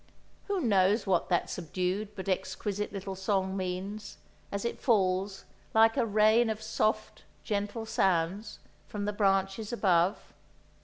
Who 0.47 0.61
knows 0.61 1.05
what 1.05 1.29
that 1.29 1.47
subdued 1.47 2.15
but 2.15 2.27
exquisite 2.27 2.91
little 2.91 3.13
song 3.13 3.55
means, 3.55 4.17
as 4.51 4.65
it 4.65 4.81
falls, 4.81 5.45
like 5.75 5.95
a 5.95 6.07
rain 6.07 6.49
of 6.49 6.59
soft, 6.59 7.23
gentle 7.43 7.85
sounds 7.85 8.57
from 8.87 9.05
the 9.05 9.13
branches 9.13 9.71
above? 9.71 10.33